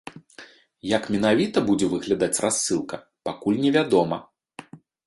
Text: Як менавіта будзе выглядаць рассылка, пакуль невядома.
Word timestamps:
Як 0.97 1.03
менавіта 1.17 1.63
будзе 1.69 1.91
выглядаць 1.93 2.33
рассылка, 2.49 2.95
пакуль 3.31 3.63
невядома. 3.69 4.17